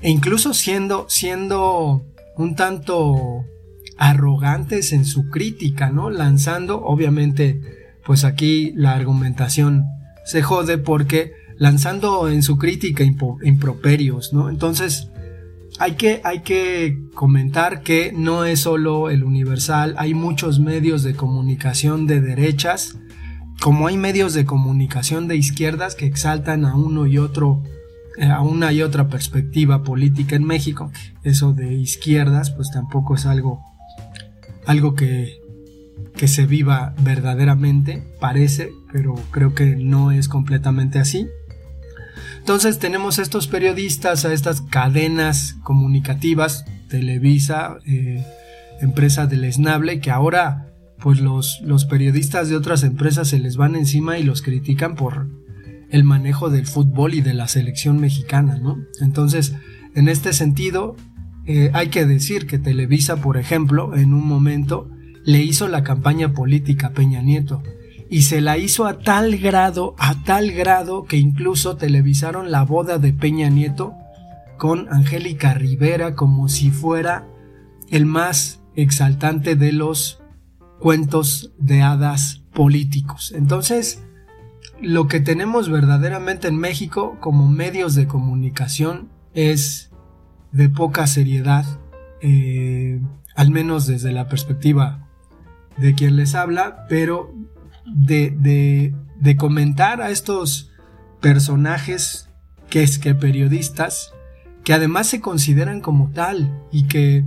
E 0.00 0.10
incluso 0.10 0.54
siendo, 0.54 1.06
siendo 1.08 2.04
un 2.36 2.54
tanto 2.54 3.44
arrogantes 3.98 4.92
en 4.92 5.04
su 5.04 5.28
crítica, 5.30 5.90
¿no? 5.90 6.10
Lanzando, 6.10 6.82
obviamente, 6.82 7.60
pues 8.04 8.24
aquí 8.24 8.72
la 8.76 8.94
argumentación 8.94 9.84
se 10.24 10.42
jode 10.42 10.78
porque 10.78 11.32
lanzando 11.58 12.28
en 12.28 12.42
su 12.42 12.58
crítica 12.58 13.04
improperios, 13.04 14.32
¿no? 14.32 14.50
Entonces, 14.50 15.08
hay 15.78 15.92
que, 15.92 16.20
hay 16.24 16.40
que 16.40 16.98
comentar 17.14 17.82
que 17.82 18.12
no 18.14 18.44
es 18.44 18.60
solo 18.60 19.10
el 19.10 19.24
Universal, 19.24 19.94
hay 19.98 20.14
muchos 20.14 20.58
medios 20.60 21.02
de 21.02 21.14
comunicación 21.14 22.06
de 22.06 22.20
derechas, 22.20 22.98
como 23.60 23.86
hay 23.86 23.96
medios 23.96 24.34
de 24.34 24.44
comunicación 24.44 25.28
de 25.28 25.36
izquierdas 25.36 25.94
que 25.94 26.06
exaltan 26.06 26.64
a 26.64 26.76
uno 26.76 27.06
y 27.06 27.18
otro, 27.18 27.62
eh, 28.18 28.26
a 28.26 28.40
una 28.40 28.72
y 28.72 28.82
otra 28.82 29.08
perspectiva 29.08 29.82
política 29.82 30.36
en 30.36 30.44
México, 30.44 30.90
eso 31.22 31.52
de 31.52 31.74
izquierdas, 31.74 32.50
pues 32.50 32.70
tampoco 32.70 33.14
es 33.14 33.26
algo, 33.26 33.60
algo 34.66 34.94
que, 34.94 35.40
que 36.16 36.28
se 36.28 36.46
viva 36.46 36.94
verdaderamente, 37.00 38.02
parece, 38.20 38.72
pero 38.92 39.14
creo 39.30 39.54
que 39.54 39.76
no 39.76 40.12
es 40.12 40.28
completamente 40.28 40.98
así. 40.98 41.26
Entonces 42.38 42.78
tenemos 42.78 43.18
estos 43.18 43.48
periodistas, 43.48 44.24
a 44.24 44.32
estas 44.32 44.60
cadenas 44.60 45.56
comunicativas, 45.64 46.64
Televisa, 46.88 47.78
eh, 47.86 48.24
empresa 48.80 49.26
del 49.26 49.44
esnable, 49.44 50.00
que 50.00 50.10
ahora 50.10 50.66
pues 50.98 51.20
los, 51.20 51.60
los 51.62 51.84
periodistas 51.84 52.48
de 52.48 52.56
otras 52.56 52.82
empresas 52.82 53.28
se 53.28 53.38
les 53.38 53.56
van 53.56 53.76
encima 53.76 54.18
y 54.18 54.22
los 54.22 54.42
critican 54.42 54.94
por 54.94 55.28
el 55.90 56.04
manejo 56.04 56.50
del 56.50 56.66
fútbol 56.66 57.14
y 57.14 57.20
de 57.20 57.34
la 57.34 57.48
selección 57.48 57.98
mexicana, 58.00 58.58
¿no? 58.58 58.78
Entonces, 59.00 59.54
en 59.94 60.08
este 60.08 60.32
sentido, 60.32 60.96
eh, 61.46 61.70
hay 61.74 61.88
que 61.88 62.06
decir 62.06 62.46
que 62.46 62.58
Televisa, 62.58 63.16
por 63.16 63.36
ejemplo, 63.36 63.94
en 63.96 64.12
un 64.12 64.26
momento 64.26 64.90
le 65.24 65.42
hizo 65.42 65.68
la 65.68 65.84
campaña 65.84 66.32
política 66.32 66.88
a 66.88 66.92
Peña 66.92 67.22
Nieto 67.22 67.62
y 68.08 68.22
se 68.22 68.40
la 68.40 68.58
hizo 68.58 68.86
a 68.86 68.98
tal 68.98 69.38
grado, 69.38 69.94
a 69.98 70.22
tal 70.22 70.52
grado 70.52 71.04
que 71.04 71.16
incluso 71.16 71.76
televisaron 71.76 72.50
la 72.50 72.62
boda 72.62 72.98
de 72.98 73.12
Peña 73.12 73.48
Nieto 73.48 73.94
con 74.58 74.92
Angélica 74.92 75.54
Rivera 75.54 76.14
como 76.14 76.48
si 76.48 76.70
fuera 76.70 77.26
el 77.90 78.06
más 78.06 78.60
exaltante 78.74 79.56
de 79.56 79.72
los 79.72 80.22
cuentos 80.80 81.52
de 81.58 81.82
hadas 81.82 82.42
políticos. 82.52 83.32
Entonces, 83.36 84.02
lo 84.80 85.08
que 85.08 85.20
tenemos 85.20 85.68
verdaderamente 85.68 86.48
en 86.48 86.56
México 86.56 87.16
como 87.20 87.48
medios 87.48 87.94
de 87.94 88.06
comunicación 88.06 89.10
es 89.34 89.90
de 90.56 90.70
poca 90.70 91.06
seriedad, 91.06 91.66
eh, 92.22 93.00
al 93.34 93.50
menos 93.50 93.86
desde 93.86 94.10
la 94.10 94.26
perspectiva 94.26 95.06
de 95.76 95.94
quien 95.94 96.16
les 96.16 96.34
habla, 96.34 96.86
pero 96.88 97.34
de, 97.84 98.94
de, 99.20 99.36
comentar 99.36 100.00
a 100.00 100.10
estos 100.10 100.72
personajes 101.20 102.30
que 102.70 102.82
es 102.82 102.98
que 102.98 103.14
periodistas 103.14 104.14
que 104.64 104.72
además 104.72 105.08
se 105.08 105.20
consideran 105.20 105.80
como 105.80 106.10
tal 106.10 106.50
y 106.72 106.84
que 106.84 107.24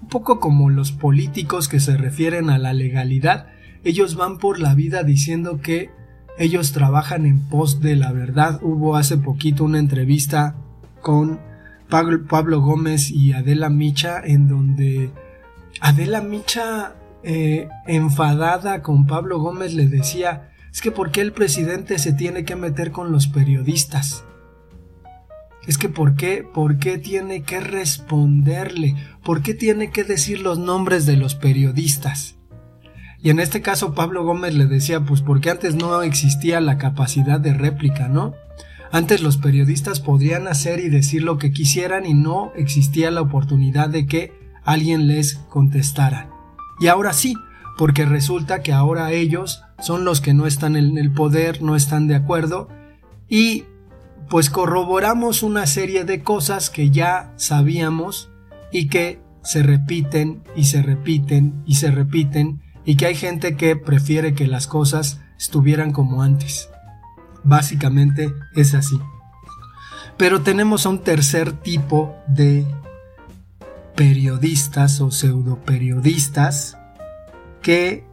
un 0.00 0.08
poco 0.08 0.38
como 0.38 0.70
los 0.70 0.92
políticos 0.92 1.68
que 1.68 1.80
se 1.80 1.96
refieren 1.96 2.48
a 2.48 2.58
la 2.58 2.72
legalidad, 2.72 3.48
ellos 3.82 4.14
van 4.14 4.38
por 4.38 4.60
la 4.60 4.74
vida 4.74 5.02
diciendo 5.02 5.60
que 5.60 5.90
ellos 6.38 6.72
trabajan 6.72 7.26
en 7.26 7.40
pos 7.40 7.80
de 7.80 7.96
la 7.96 8.12
verdad. 8.12 8.60
Hubo 8.62 8.96
hace 8.96 9.18
poquito 9.18 9.64
una 9.64 9.80
entrevista 9.80 10.54
con 11.02 11.40
Pablo 11.88 12.60
Gómez 12.60 13.10
y 13.10 13.32
Adela 13.32 13.70
Micha 13.70 14.20
en 14.22 14.48
donde 14.48 15.10
Adela 15.80 16.20
Micha 16.20 16.94
eh, 17.22 17.68
enfadada 17.86 18.82
con 18.82 19.06
Pablo 19.06 19.38
Gómez 19.40 19.74
le 19.74 19.88
decía, 19.88 20.50
es 20.72 20.80
que 20.80 20.90
¿por 20.90 21.10
qué 21.10 21.20
el 21.20 21.32
presidente 21.32 21.98
se 21.98 22.12
tiene 22.12 22.44
que 22.44 22.56
meter 22.56 22.92
con 22.92 23.10
los 23.10 23.26
periodistas? 23.26 24.24
Es 25.66 25.76
que 25.76 25.88
¿por 25.88 26.14
qué? 26.14 26.42
¿Por 26.42 26.78
qué 26.78 26.98
tiene 26.98 27.42
que 27.42 27.60
responderle? 27.60 28.94
¿Por 29.22 29.42
qué 29.42 29.54
tiene 29.54 29.90
que 29.90 30.04
decir 30.04 30.40
los 30.40 30.58
nombres 30.58 31.04
de 31.04 31.16
los 31.16 31.34
periodistas? 31.34 32.36
Y 33.20 33.30
en 33.30 33.40
este 33.40 33.60
caso 33.60 33.94
Pablo 33.94 34.24
Gómez 34.24 34.54
le 34.54 34.66
decía, 34.66 35.00
pues 35.00 35.20
porque 35.20 35.50
antes 35.50 35.74
no 35.74 36.02
existía 36.02 36.60
la 36.60 36.78
capacidad 36.78 37.40
de 37.40 37.52
réplica, 37.52 38.08
¿no? 38.08 38.34
Antes 38.90 39.22
los 39.22 39.36
periodistas 39.36 40.00
podrían 40.00 40.48
hacer 40.48 40.80
y 40.80 40.88
decir 40.88 41.22
lo 41.22 41.38
que 41.38 41.52
quisieran 41.52 42.06
y 42.06 42.14
no 42.14 42.52
existía 42.54 43.10
la 43.10 43.20
oportunidad 43.20 43.88
de 43.88 44.06
que 44.06 44.32
alguien 44.64 45.06
les 45.06 45.34
contestara. 45.48 46.30
Y 46.80 46.86
ahora 46.86 47.12
sí, 47.12 47.34
porque 47.76 48.06
resulta 48.06 48.62
que 48.62 48.72
ahora 48.72 49.12
ellos 49.12 49.62
son 49.78 50.04
los 50.04 50.20
que 50.20 50.34
no 50.34 50.46
están 50.46 50.76
en 50.76 50.98
el 50.98 51.12
poder, 51.12 51.62
no 51.62 51.76
están 51.76 52.08
de 52.08 52.16
acuerdo 52.16 52.68
y 53.28 53.64
pues 54.28 54.50
corroboramos 54.50 55.42
una 55.42 55.66
serie 55.66 56.04
de 56.04 56.22
cosas 56.22 56.70
que 56.70 56.90
ya 56.90 57.32
sabíamos 57.36 58.30
y 58.72 58.88
que 58.88 59.20
se 59.42 59.62
repiten 59.62 60.42
y 60.56 60.64
se 60.64 60.82
repiten 60.82 61.62
y 61.66 61.76
se 61.76 61.90
repiten 61.90 62.60
y 62.84 62.96
que 62.96 63.06
hay 63.06 63.14
gente 63.14 63.56
que 63.56 63.76
prefiere 63.76 64.34
que 64.34 64.46
las 64.46 64.66
cosas 64.66 65.20
estuvieran 65.38 65.92
como 65.92 66.22
antes. 66.22 66.68
Básicamente 67.44 68.32
es 68.54 68.74
así. 68.74 68.98
Pero 70.16 70.42
tenemos 70.42 70.84
un 70.86 70.98
tercer 70.98 71.52
tipo 71.52 72.16
de 72.26 72.66
periodistas 73.94 75.00
o 75.00 75.10
pseudoperiodistas 75.10 76.76
que 77.62 78.04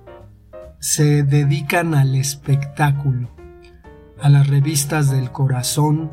se 0.79 1.24
dedican 1.24 1.96
al 1.96 2.15
espectáculo, 2.15 3.29
a 4.22 4.29
las 4.29 4.48
revistas 4.48 5.12
del 5.12 5.32
corazón 5.32 6.12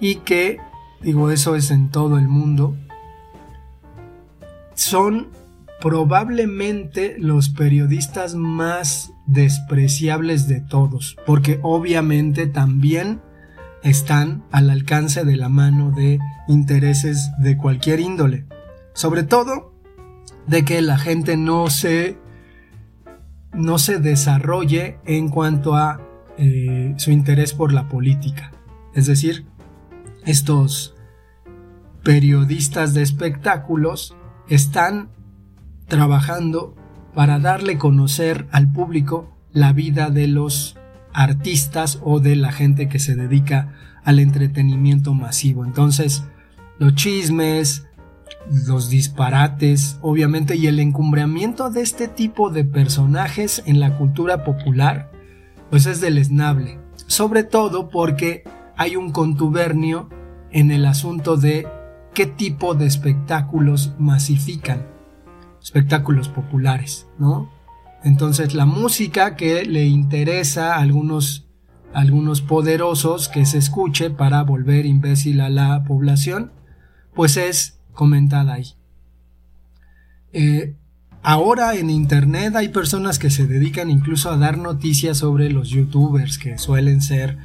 y 0.00 0.16
que, 0.16 0.58
digo 1.00 1.30
eso 1.30 1.56
es 1.56 1.70
en 1.70 1.88
todo 1.90 2.18
el 2.18 2.28
mundo, 2.28 2.76
son 4.74 5.28
probablemente 5.84 7.16
los 7.18 7.50
periodistas 7.50 8.34
más 8.34 9.12
despreciables 9.26 10.48
de 10.48 10.62
todos, 10.62 11.18
porque 11.26 11.60
obviamente 11.62 12.46
también 12.46 13.20
están 13.82 14.44
al 14.50 14.70
alcance 14.70 15.26
de 15.26 15.36
la 15.36 15.50
mano 15.50 15.90
de 15.90 16.20
intereses 16.48 17.32
de 17.38 17.58
cualquier 17.58 18.00
índole. 18.00 18.46
Sobre 18.94 19.24
todo 19.24 19.74
de 20.46 20.64
que 20.64 20.80
la 20.80 20.96
gente 20.96 21.36
no 21.36 21.68
se, 21.68 22.16
no 23.52 23.76
se 23.76 23.98
desarrolle 23.98 24.96
en 25.04 25.28
cuanto 25.28 25.76
a 25.76 26.00
eh, 26.38 26.94
su 26.96 27.10
interés 27.10 27.52
por 27.52 27.74
la 27.74 27.90
política. 27.90 28.52
Es 28.94 29.04
decir, 29.04 29.44
estos 30.24 30.94
periodistas 32.02 32.94
de 32.94 33.02
espectáculos 33.02 34.16
están 34.48 35.13
trabajando 35.86 36.74
para 37.14 37.38
darle 37.38 37.78
conocer 37.78 38.46
al 38.50 38.70
público 38.70 39.30
la 39.52 39.72
vida 39.72 40.10
de 40.10 40.26
los 40.26 40.76
artistas 41.12 42.00
o 42.02 42.20
de 42.20 42.36
la 42.36 42.52
gente 42.52 42.88
que 42.88 42.98
se 42.98 43.14
dedica 43.14 43.72
al 44.02 44.18
entretenimiento 44.18 45.14
masivo. 45.14 45.64
Entonces, 45.64 46.24
los 46.78 46.94
chismes, 46.94 47.86
los 48.66 48.90
disparates, 48.90 49.98
obviamente, 50.02 50.56
y 50.56 50.66
el 50.66 50.80
encumbramiento 50.80 51.70
de 51.70 51.82
este 51.82 52.08
tipo 52.08 52.50
de 52.50 52.64
personajes 52.64 53.62
en 53.66 53.80
la 53.80 53.96
cultura 53.96 54.44
popular, 54.44 55.10
pues 55.70 55.86
es 55.86 56.00
deleznable. 56.00 56.78
Sobre 57.06 57.44
todo 57.44 57.88
porque 57.88 58.44
hay 58.76 58.96
un 58.96 59.12
contubernio 59.12 60.08
en 60.50 60.70
el 60.70 60.84
asunto 60.84 61.36
de 61.36 61.66
qué 62.12 62.26
tipo 62.26 62.74
de 62.74 62.86
espectáculos 62.86 63.94
masifican. 63.98 64.93
Espectáculos 65.64 66.28
populares, 66.28 67.06
¿no? 67.18 67.50
Entonces 68.04 68.52
la 68.52 68.66
música 68.66 69.34
que 69.34 69.64
le 69.64 69.86
interesa 69.86 70.74
a 70.74 70.80
algunos, 70.80 71.46
algunos 71.94 72.42
poderosos 72.42 73.30
que 73.30 73.46
se 73.46 73.56
escuche 73.56 74.10
para 74.10 74.42
volver 74.42 74.84
imbécil 74.84 75.40
a 75.40 75.48
la 75.48 75.82
población, 75.84 76.52
pues 77.14 77.38
es 77.38 77.78
comentada 77.94 78.52
ahí. 78.52 78.74
Eh, 80.34 80.76
ahora 81.22 81.74
en 81.76 81.88
Internet 81.88 82.56
hay 82.56 82.68
personas 82.68 83.18
que 83.18 83.30
se 83.30 83.46
dedican 83.46 83.90
incluso 83.90 84.30
a 84.30 84.36
dar 84.36 84.58
noticias 84.58 85.16
sobre 85.16 85.50
los 85.50 85.70
youtubers, 85.70 86.36
que 86.36 86.58
suelen 86.58 87.00
ser 87.00 87.38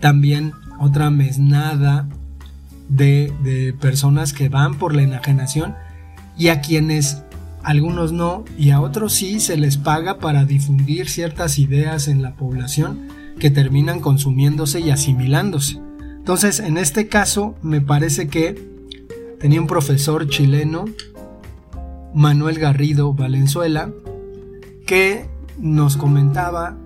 también 0.00 0.54
otra 0.80 1.10
mesnada 1.10 2.08
de, 2.88 3.32
de 3.44 3.74
personas 3.74 4.32
que 4.32 4.48
van 4.48 4.76
por 4.76 4.92
la 4.92 5.02
enajenación 5.02 5.76
y 6.36 6.48
a 6.48 6.60
quienes 6.62 7.22
algunos 7.62 8.12
no 8.12 8.44
y 8.58 8.70
a 8.70 8.80
otros 8.80 9.12
sí 9.12 9.40
se 9.40 9.56
les 9.56 9.76
paga 9.76 10.18
para 10.18 10.44
difundir 10.44 11.08
ciertas 11.08 11.58
ideas 11.58 12.08
en 12.08 12.22
la 12.22 12.34
población 12.34 13.08
que 13.38 13.50
terminan 13.50 14.00
consumiéndose 14.00 14.80
y 14.80 14.90
asimilándose. 14.90 15.80
Entonces, 16.18 16.60
en 16.60 16.76
este 16.76 17.08
caso, 17.08 17.54
me 17.62 17.80
parece 17.80 18.28
que 18.28 18.70
tenía 19.40 19.60
un 19.60 19.66
profesor 19.66 20.28
chileno, 20.28 20.84
Manuel 22.14 22.58
Garrido 22.58 23.14
Valenzuela, 23.14 23.90
que 24.86 25.28
nos 25.58 25.96
comentaba 25.96 26.76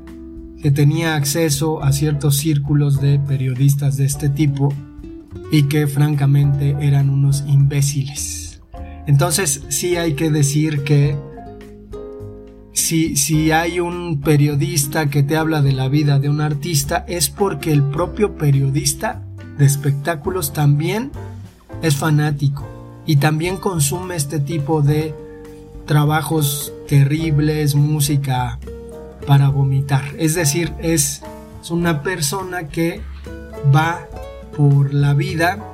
que 0.62 0.70
tenía 0.70 1.16
acceso 1.16 1.82
a 1.82 1.92
ciertos 1.92 2.36
círculos 2.36 3.00
de 3.00 3.18
periodistas 3.18 3.96
de 3.96 4.06
este 4.06 4.30
tipo 4.30 4.72
y 5.50 5.64
que 5.64 5.86
francamente 5.86 6.76
eran 6.80 7.10
unos 7.10 7.44
imbéciles. 7.46 8.43
Entonces 9.06 9.62
sí 9.68 9.96
hay 9.96 10.14
que 10.14 10.30
decir 10.30 10.84
que 10.84 11.16
si, 12.72 13.16
si 13.16 13.50
hay 13.52 13.80
un 13.80 14.20
periodista 14.20 15.08
que 15.08 15.22
te 15.22 15.36
habla 15.36 15.62
de 15.62 15.72
la 15.72 15.88
vida 15.88 16.18
de 16.18 16.28
un 16.28 16.40
artista 16.40 17.04
es 17.08 17.28
porque 17.28 17.72
el 17.72 17.82
propio 17.82 18.36
periodista 18.36 19.22
de 19.58 19.64
espectáculos 19.64 20.52
también 20.52 21.12
es 21.82 21.96
fanático 21.96 22.66
y 23.06 23.16
también 23.16 23.58
consume 23.58 24.16
este 24.16 24.40
tipo 24.40 24.82
de 24.82 25.14
trabajos 25.86 26.72
terribles, 26.88 27.74
música 27.74 28.58
para 29.26 29.48
vomitar. 29.48 30.04
Es 30.18 30.34
decir, 30.34 30.72
es, 30.80 31.22
una 31.70 32.02
persona 32.02 32.68
que 32.68 33.00
va 33.74 34.06
por 34.54 34.92
la 34.92 35.14
vida 35.14 35.64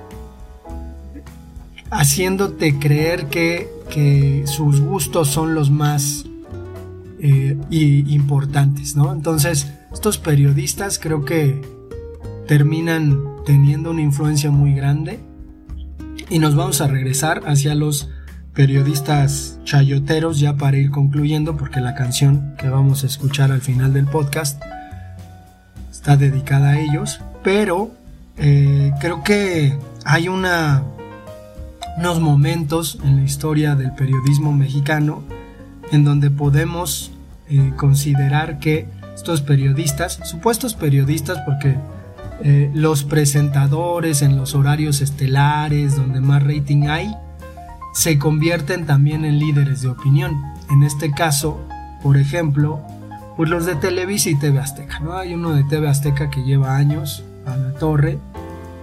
haciéndote 1.90 2.78
creer 2.78 3.26
que, 3.26 3.68
que 3.90 4.44
sus 4.46 4.80
gustos 4.80 5.28
son 5.28 5.54
los 5.54 5.70
más 5.70 6.26
eh, 7.20 7.56
importantes, 7.70 8.96
¿no? 8.96 9.12
Entonces, 9.12 9.66
estos 9.92 10.18
periodistas 10.18 10.98
creo 10.98 11.24
que 11.24 11.60
terminan 12.46 13.22
teniendo 13.44 13.90
una 13.90 14.02
influencia 14.02 14.50
muy 14.50 14.74
grande 14.74 15.20
y 16.28 16.38
nos 16.38 16.54
vamos 16.54 16.80
a 16.80 16.86
regresar 16.86 17.42
hacia 17.46 17.74
los 17.74 18.08
periodistas 18.54 19.58
chayoteros 19.64 20.40
ya 20.40 20.56
para 20.56 20.76
ir 20.76 20.90
concluyendo 20.90 21.56
porque 21.56 21.80
la 21.80 21.94
canción 21.94 22.54
que 22.58 22.68
vamos 22.68 23.04
a 23.04 23.06
escuchar 23.06 23.52
al 23.52 23.60
final 23.60 23.92
del 23.92 24.06
podcast 24.06 24.60
está 25.90 26.16
dedicada 26.16 26.70
a 26.70 26.80
ellos 26.80 27.20
pero 27.42 27.92
eh, 28.36 28.92
creo 29.00 29.22
que 29.22 29.76
hay 30.04 30.28
una 30.28 30.82
unos 32.00 32.18
momentos 32.18 32.98
en 33.04 33.16
la 33.16 33.22
historia 33.24 33.74
del 33.74 33.92
periodismo 33.92 34.54
mexicano 34.54 35.22
en 35.92 36.02
donde 36.02 36.30
podemos 36.30 37.12
eh, 37.50 37.74
considerar 37.76 38.58
que 38.58 38.88
estos 39.14 39.42
periodistas, 39.42 40.18
supuestos 40.24 40.72
periodistas, 40.72 41.40
porque 41.44 41.76
eh, 42.42 42.70
los 42.72 43.04
presentadores 43.04 44.22
en 44.22 44.38
los 44.38 44.54
horarios 44.54 45.02
estelares 45.02 45.94
donde 45.94 46.22
más 46.22 46.42
rating 46.42 46.88
hay, 46.88 47.14
se 47.92 48.18
convierten 48.18 48.86
también 48.86 49.26
en 49.26 49.38
líderes 49.38 49.82
de 49.82 49.88
opinión. 49.88 50.40
En 50.70 50.82
este 50.82 51.10
caso, 51.10 51.60
por 52.02 52.16
ejemplo, 52.16 52.80
pues 53.36 53.50
los 53.50 53.66
de 53.66 53.74
Televisa 53.74 54.30
y 54.30 54.36
TV 54.36 54.58
Azteca, 54.58 55.00
¿no? 55.00 55.18
Hay 55.18 55.34
uno 55.34 55.52
de 55.52 55.64
TV 55.64 55.86
Azteca 55.86 56.30
que 56.30 56.44
lleva 56.44 56.76
años 56.76 57.24
a 57.44 57.58
la 57.58 57.74
torre 57.74 58.18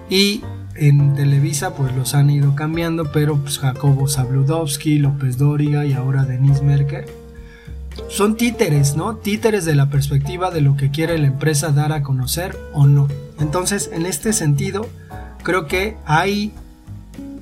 y 0.07 0.43
en 0.77 1.15
Televisa 1.15 1.73
pues 1.73 1.95
los 1.95 2.13
han 2.13 2.29
ido 2.29 2.55
cambiando, 2.55 3.11
pero 3.11 3.37
pues 3.37 3.59
Jacobo 3.59 4.07
Zabludovsky, 4.07 4.99
López 4.99 5.37
Dóriga 5.37 5.85
y 5.85 5.93
ahora 5.93 6.25
Denise 6.25 6.63
Merker 6.63 7.05
son 8.09 8.37
títeres, 8.37 8.95
¿no? 8.95 9.17
Títeres 9.17 9.65
de 9.65 9.75
la 9.75 9.89
perspectiva 9.89 10.51
de 10.51 10.61
lo 10.61 10.77
que 10.77 10.91
quiere 10.91 11.17
la 11.17 11.27
empresa 11.27 11.71
dar 11.71 11.91
a 11.91 12.03
conocer 12.03 12.57
o 12.73 12.85
no. 12.87 13.07
Entonces, 13.39 13.89
en 13.93 14.05
este 14.05 14.33
sentido, 14.33 14.87
creo 15.43 15.67
que 15.67 15.97
hay 16.05 16.53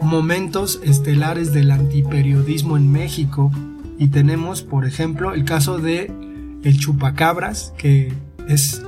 momentos 0.02 0.80
estelares 0.84 1.54
del 1.54 1.72
antiperiodismo 1.72 2.78
en 2.78 2.92
México 2.92 3.52
y 3.98 4.08
tenemos, 4.08 4.62
por 4.62 4.86
ejemplo, 4.86 5.34
el 5.34 5.46
caso 5.46 5.78
de 5.78 6.12
el 6.64 6.80
chupacabras, 6.80 7.74
que 7.78 8.14
es 8.48 8.82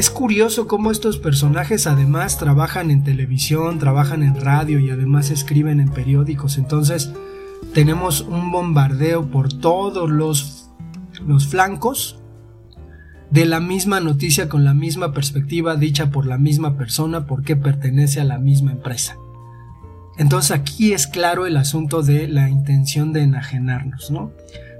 es 0.00 0.08
curioso 0.08 0.66
cómo 0.66 0.90
estos 0.90 1.18
personajes 1.18 1.86
además 1.86 2.38
trabajan 2.38 2.90
en 2.90 3.04
televisión, 3.04 3.78
trabajan 3.78 4.22
en 4.22 4.40
radio 4.40 4.78
y 4.78 4.88
además 4.88 5.30
escriben 5.30 5.78
en 5.78 5.90
periódicos. 5.90 6.56
Entonces 6.56 7.12
tenemos 7.74 8.22
un 8.22 8.50
bombardeo 8.50 9.26
por 9.26 9.52
todos 9.52 10.08
los, 10.08 10.70
los 11.26 11.46
flancos 11.46 12.18
de 13.30 13.44
la 13.44 13.60
misma 13.60 14.00
noticia 14.00 14.48
con 14.48 14.64
la 14.64 14.72
misma 14.72 15.12
perspectiva 15.12 15.76
dicha 15.76 16.10
por 16.10 16.24
la 16.24 16.38
misma 16.38 16.78
persona 16.78 17.26
porque 17.26 17.54
pertenece 17.54 18.22
a 18.22 18.24
la 18.24 18.38
misma 18.38 18.72
empresa. 18.72 19.18
Entonces 20.16 20.52
aquí 20.52 20.94
es 20.94 21.08
claro 21.08 21.44
el 21.44 21.58
asunto 21.58 22.00
de 22.00 22.26
la 22.26 22.48
intención 22.48 23.12
de 23.12 23.24
enajenarnos, 23.24 24.10
¿no? 24.10 24.32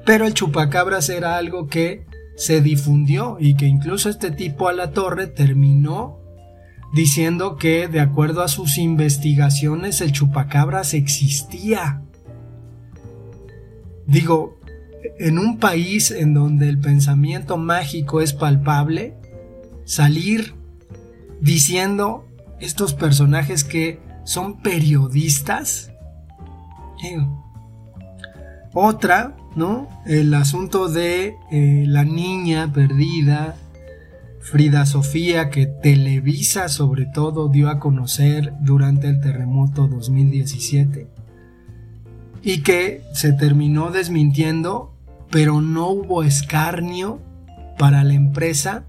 Pero 0.07 0.27
el 0.27 0.33
chupacabras 0.33 1.11
era 1.11 1.37
algo 1.37 1.67
que 1.67 2.07
se 2.41 2.63
difundió 2.63 3.37
y 3.39 3.55
que 3.55 3.67
incluso 3.67 4.09
este 4.09 4.31
tipo 4.31 4.69
a 4.69 4.73
la 4.73 4.93
torre 4.93 5.27
terminó 5.27 6.21
diciendo 6.91 7.57
que 7.57 7.87
de 7.87 8.01
acuerdo 8.01 8.41
a 8.43 8.49
sus 8.49 8.79
investigaciones 8.79 10.01
el 10.01 10.13
chupacabras 10.13 10.95
existía. 10.95 12.01
Digo, 14.07 14.59
en 15.19 15.39
un 15.39 15.59
país 15.59 16.11
en 16.11 16.33
donde 16.33 16.71
el 16.71 16.81
pensamiento 16.81 17.59
mágico 17.59 18.23
es 18.23 18.33
palpable, 18.33 19.19
salir 19.85 20.55
diciendo 21.43 22.27
estos 22.59 22.95
personajes 22.95 23.65
que 23.65 24.01
son 24.25 24.63
periodistas. 24.63 25.93
Otra 28.73 29.37
El 30.07 30.33
asunto 30.35 30.89
de 30.89 31.37
eh, 31.51 31.85
la 31.87 32.05
niña 32.05 32.73
perdida, 32.73 33.57
Frida 34.41 34.87
Sofía, 34.87 35.51
que 35.51 35.67
Televisa 35.67 36.69
sobre 36.69 37.07
todo 37.07 37.49
dio 37.49 37.69
a 37.69 37.79
conocer 37.79 38.55
durante 38.61 39.09
el 39.09 39.21
terremoto 39.21 39.89
2017 39.89 41.09
y 42.43 42.63
que 42.63 43.03
se 43.13 43.33
terminó 43.33 43.91
desmintiendo, 43.91 44.95
pero 45.31 45.61
no 45.61 45.89
hubo 45.91 46.23
escarnio 46.23 47.21
para 47.77 48.05
la 48.05 48.15
empresa. 48.15 48.85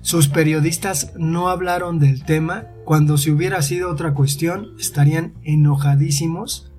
Sus 0.00 0.28
periodistas 0.28 1.12
no 1.16 1.48
hablaron 1.48 1.98
del 1.98 2.24
tema, 2.24 2.66
cuando 2.84 3.18
si 3.18 3.30
hubiera 3.30 3.62
sido 3.62 3.90
otra 3.90 4.14
cuestión 4.14 4.74
estarían 4.80 5.34
enojadísimos. 5.42 6.72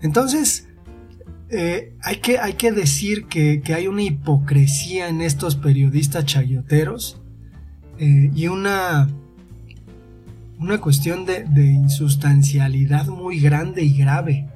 Entonces, 0.00 0.68
eh, 1.54 1.94
hay, 2.00 2.16
que, 2.16 2.38
hay, 2.38 2.54
que, 2.54 2.72
decir 2.72 3.26
que, 3.26 3.62
hay 3.74 3.86
una 3.86 4.02
hipocresía 4.02 5.08
en 5.08 5.20
estos 5.20 5.54
periodistas 5.54 6.24
chayoteros 6.24 7.20
eh, 7.98 8.30
y 8.34 8.48
una, 8.48 9.10
una 10.58 10.80
cuestión 10.80 11.26
de, 11.26 11.44
de, 11.44 11.66
insustancialidad 11.66 13.06
muy 13.08 13.38
grande 13.38 13.82
y 13.82 13.94
grave, 13.94 14.48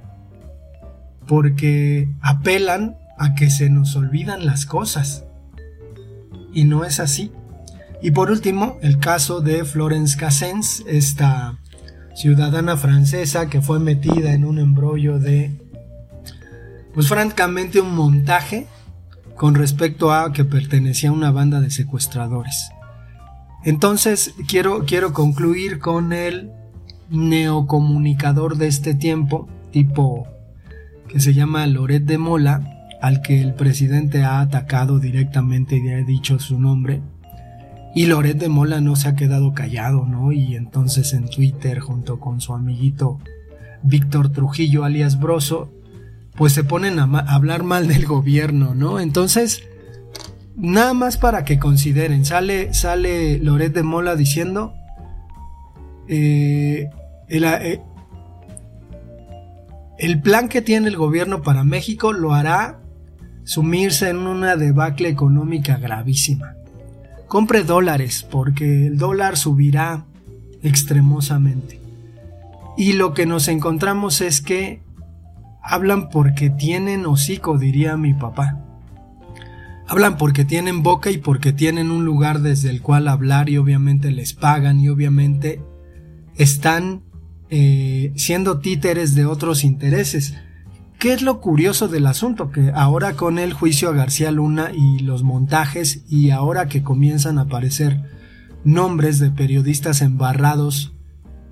porque 1.27 2.09
apelan 2.23 2.97
a 3.19 3.35
que 3.35 3.51
se 3.51 3.69
nos 3.69 3.95
olvidan 3.95 4.47
las 4.47 4.65
cosas, 4.65 5.27
y 6.55 6.65
no 6.65 6.87
es 6.87 6.99
así. 6.99 7.31
Y 8.01 8.13
por 8.13 8.31
último, 8.31 8.79
el 8.81 8.99
caso 8.99 9.43
de 9.43 9.67
Florence 9.67 10.17
Cassens, 10.17 10.83
esta 10.87 11.59
ciudadana 12.15 12.79
francesa 12.79 13.51
que 13.51 13.61
fue 13.61 13.81
metida 13.81 14.33
en 14.33 14.47
un 14.47 14.59
embrollo 14.59 15.19
de 15.19 15.66
pues 16.97 17.09
francamente 17.09 17.79
un 17.79 17.95
montaje 17.95 18.67
con 19.37 19.55
respecto 19.55 20.15
a 20.15 20.33
que 20.33 20.47
pertenecía 20.47 21.11
a 21.11 21.13
una 21.13 21.31
banda 21.31 21.61
de 21.61 21.71
secuestradores. 21.71 22.71
Entonces 23.65 24.33
quiero, 24.49 24.87
quiero 24.87 25.13
concluir 25.13 25.79
con 25.79 26.15
el 26.15 26.51
neocomunicador 27.11 28.57
de 28.57 28.69
este 28.69 28.95
tiempo, 28.95 29.47
tipo 29.73 30.27
que 31.09 31.21
se 31.21 31.35
llama 31.35 31.67
Loret 31.67 32.05
de 32.05 32.17
Mola, 32.17 32.63
al 33.03 33.21
que 33.21 33.43
el 33.43 33.53
presidente 33.53 34.25
ha 34.25 34.41
atacado 34.41 34.99
directamente 34.99 35.77
y 35.77 35.91
ha 35.91 35.99
dicho 35.99 36.39
su 36.39 36.59
nombre. 36.59 37.03
Y 37.95 38.07
Loret 38.07 38.39
de 38.39 38.49
Mola 38.49 38.81
no 38.81 38.97
se 38.97 39.09
ha 39.09 39.17
quedado 39.17 39.53
callado, 39.53 40.07
¿no? 40.07 40.33
Y 40.33 40.57
entonces 40.57 41.13
en 41.13 41.29
Twitter, 41.29 41.81
junto 41.81 42.21
con 42.21 42.41
su 42.41 42.55
amiguito 42.55 43.19
Víctor 43.83 44.31
Trujillo, 44.31 44.85
alias 44.85 45.21
Broso, 45.21 45.76
pues 46.37 46.53
se 46.53 46.65
ponen 46.65 46.99
a, 46.99 47.05
hablar 47.05 47.63
mal 47.63 47.89
del 47.89 48.07
gobierno, 48.07 48.75
¿no? 48.75 49.01
Entonces, 49.01 49.63
nada 50.57 50.95
más 50.95 51.17
para 51.17 51.45
que 51.45 51.59
consideren, 51.59 52.25
sale, 52.25 52.75
sale 52.75 53.39
Loret 53.39 53.73
de 53.73 53.83
Mola 53.83 54.17
diciendo, 54.17 54.75
eh, 56.09 56.91
el, 57.29 57.45
eh, 57.45 57.81
el 59.99 60.21
plan 60.21 60.49
que 60.49 60.63
tiene 60.63 60.89
el 60.89 60.97
gobierno 60.97 61.43
para 61.43 61.65
México 61.65 62.13
lo 62.13 62.35
hará 62.35 62.81
sumirse 63.45 64.11
en 64.11 64.19
una 64.19 64.57
debacle 64.57 65.09
económica 65.09 65.79
gravísima. 65.79 66.55
Compre 67.29 67.63
dólares 67.63 68.27
porque 68.31 68.87
el 68.87 68.99
dólar 68.99 69.37
subirá 69.37 70.05
extremosamente. 70.63 71.81
Y 72.77 72.93
lo 72.93 73.15
que 73.15 73.25
nos 73.25 73.49
encontramos 73.49 74.21
es 74.21 74.43
que 74.43 74.83
hablan 75.67 76.09
porque 76.09 76.49
tienen 76.51 77.07
hocico, 77.07 77.59
diría 77.59 77.97
mi 77.97 78.15
papá. 78.15 78.63
Hablan 79.89 80.17
porque 80.17 80.45
tienen 80.45 80.83
boca 80.83 81.11
y 81.11 81.19
porque 81.19 81.53
tienen 81.53 81.91
un 81.91 82.05
lugar 82.05 82.41
desde 82.41 82.71
el 82.71 82.83
cual 82.83 83.09
hablar 83.09 83.49
y 83.49 83.57
obviamente 83.57 84.11
les 84.11 84.33
pagan 84.33 84.81
y 84.81 84.89
obviamente 84.89 85.61
están 86.37 87.03
eh, 87.51 88.13
siendo 88.17 88.59
títeres 88.59 89.15
de 89.15 89.27
otros 89.27 89.65
intereses. 89.65 90.35
¿Qué 90.99 91.13
es 91.13 91.23
lo 91.23 91.41
curioso 91.41 91.89
del 91.89 92.07
asunto? 92.07 92.51
Que 92.51 92.73
ahora 92.75 93.15
con 93.15 93.39
el 93.39 93.53
juicio 93.53 93.91
a 93.91 93.93
García 93.93 94.31
Luna 94.31 94.71
y 94.75 95.01
los 95.01 95.23
montajes 95.23 96.05
y 96.09 96.31
ahora 96.31 96.69
que 96.69 96.83
comienzan 96.83 97.39
a 97.39 97.43
aparecer 97.43 98.03
nombres 98.65 99.19
de 99.19 99.31
periodistas 99.31 100.01
embarrados 100.01 100.96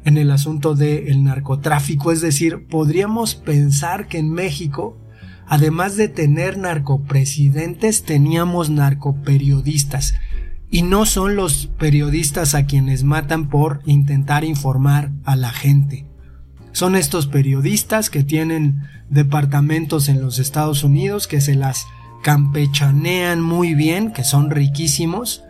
en 0.05 0.19
el 0.19 0.31
asunto 0.31 0.75
del 0.75 1.25
narcotráfico, 1.25 2.13
es 2.13 2.21
decir, 2.21 2.67
podríamos 2.69 3.35
pensar 3.35 4.07
que 4.07 4.19
en 4.19 4.31
México, 4.31 4.99
además 5.47 5.97
de 5.97 6.09
tener 6.09 6.59
narcopresidentes, 6.59 8.05
teníamos 8.05 8.71
narcoperiodistas. 8.71 10.15
Y 10.71 10.83
no 10.83 11.07
son 11.07 11.37
los 11.37 11.67
periodistas 11.79 12.55
a 12.55 12.67
quienes 12.67 13.05
matan 13.05 13.49
por 13.49 13.81
intentar 13.87 14.45
informar 14.45 15.13
a 15.25 15.37
la 15.37 15.51
gente. 15.51 16.07
Son 16.73 16.97
estos 16.97 17.29
periodistas 17.29 18.11
que 18.11 18.25
tienen 18.25 18.83
departamentos 19.09 20.09
en 20.09 20.21
los 20.21 20.39
Estados 20.39 20.83
Unidos, 20.83 21.29
que 21.29 21.41
se 21.41 21.55
las 21.55 21.87
campechanean 22.25 23.41
muy 23.41 23.75
bien, 23.75 24.13
que 24.13 24.25
son 24.25 24.51
riquísimos. 24.51 25.45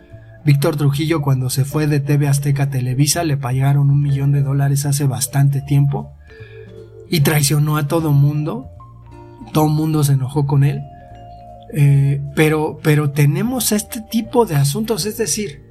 Víctor 0.45 0.77
Trujillo 0.77 1.23
cuando 1.23 1.49
se 1.49 1.65
fue 1.65 1.87
de 1.87 1.99
TV 1.99 2.27
Azteca 2.27 2.69
Televisa 2.69 3.23
le 3.23 3.35
pagaron 3.35 3.89
un 3.89 4.01
millón 4.01 4.31
de 4.31 4.43
dólares 4.43 4.85
hace 4.85 5.05
bastante 5.05 5.61
tiempo 5.61 6.13
y 7.09 7.21
traicionó 7.21 7.77
a 7.77 7.87
todo 7.87 8.11
mundo. 8.11 8.67
Todo 9.53 9.67
mundo 9.69 10.03
se 10.03 10.13
enojó 10.13 10.45
con 10.45 10.63
él. 10.63 10.83
Eh, 11.73 12.21
pero, 12.35 12.79
pero 12.83 13.09
tenemos 13.09 13.71
este 13.71 14.01
tipo 14.01 14.45
de 14.45 14.55
asuntos, 14.55 15.07
es 15.07 15.17
decir, 15.17 15.63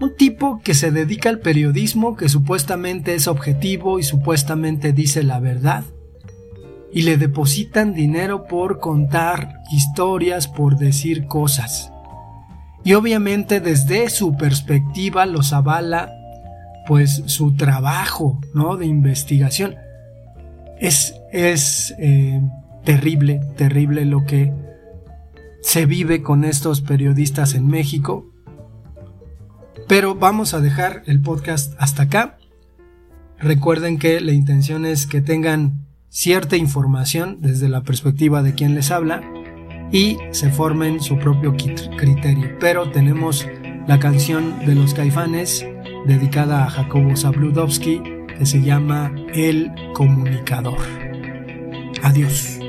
un 0.00 0.14
tipo 0.16 0.60
que 0.62 0.74
se 0.74 0.92
dedica 0.92 1.28
al 1.28 1.40
periodismo, 1.40 2.16
que 2.16 2.28
supuestamente 2.28 3.14
es 3.14 3.26
objetivo 3.26 3.98
y 3.98 4.04
supuestamente 4.04 4.92
dice 4.92 5.24
la 5.24 5.40
verdad, 5.40 5.84
y 6.92 7.02
le 7.02 7.16
depositan 7.16 7.94
dinero 7.94 8.46
por 8.46 8.78
contar 8.78 9.60
historias, 9.72 10.46
por 10.46 10.78
decir 10.78 11.26
cosas. 11.26 11.91
Y 12.84 12.94
obviamente 12.94 13.60
desde 13.60 14.10
su 14.10 14.36
perspectiva 14.36 15.26
los 15.26 15.52
avala 15.52 16.12
pues 16.86 17.22
su 17.26 17.54
trabajo 17.54 18.40
¿no? 18.54 18.76
de 18.76 18.86
investigación. 18.86 19.76
Es, 20.80 21.14
es 21.32 21.94
eh, 21.98 22.40
terrible, 22.84 23.40
terrible 23.56 24.04
lo 24.04 24.24
que 24.24 24.52
se 25.62 25.86
vive 25.86 26.22
con 26.22 26.44
estos 26.44 26.80
periodistas 26.80 27.54
en 27.54 27.68
México. 27.68 28.26
Pero 29.86 30.16
vamos 30.16 30.54
a 30.54 30.60
dejar 30.60 31.02
el 31.06 31.20
podcast 31.20 31.74
hasta 31.78 32.04
acá. 32.04 32.38
Recuerden 33.38 33.98
que 33.98 34.20
la 34.20 34.32
intención 34.32 34.86
es 34.86 35.06
que 35.06 35.20
tengan 35.20 35.86
cierta 36.08 36.56
información 36.56 37.38
desde 37.40 37.68
la 37.68 37.82
perspectiva 37.82 38.42
de 38.42 38.54
quien 38.54 38.74
les 38.74 38.90
habla 38.90 39.22
y 39.92 40.18
se 40.30 40.50
formen 40.50 41.00
su 41.00 41.18
propio 41.18 41.54
criterio. 41.54 42.56
Pero 42.58 42.90
tenemos 42.90 43.46
la 43.86 43.98
canción 43.98 44.64
de 44.66 44.74
los 44.74 44.94
caifanes 44.94 45.66
dedicada 46.06 46.64
a 46.64 46.70
Jacobo 46.70 47.16
Zabludowski 47.16 48.02
que 48.38 48.46
se 48.46 48.62
llama 48.62 49.14
El 49.34 49.70
Comunicador. 49.94 50.78
Adiós. 52.02 52.61